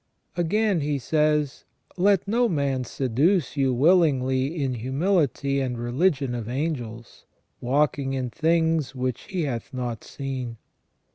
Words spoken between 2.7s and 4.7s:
seduce you willingly